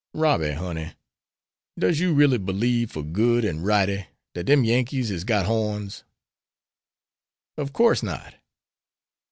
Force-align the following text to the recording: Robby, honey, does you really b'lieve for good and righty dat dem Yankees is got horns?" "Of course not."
Robby, 0.15 0.53
honey, 0.53 0.93
does 1.77 1.99
you 1.99 2.11
really 2.15 2.39
b'lieve 2.39 2.89
for 2.89 3.03
good 3.03 3.45
and 3.45 3.63
righty 3.63 4.07
dat 4.33 4.47
dem 4.47 4.63
Yankees 4.63 5.11
is 5.11 5.23
got 5.23 5.45
horns?" 5.45 6.03
"Of 7.55 7.71
course 7.71 8.01
not." 8.01 8.33